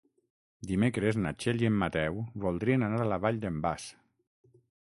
Dimecres 0.71 1.19
na 1.25 1.33
Txell 1.43 1.61
i 1.65 1.69
en 1.69 1.77
Mateu 1.85 2.17
voldrien 2.47 2.87
anar 2.89 3.05
a 3.05 3.07
la 3.13 3.21
Vall 3.27 3.39
d'en 3.45 3.61
Bas. 3.67 3.85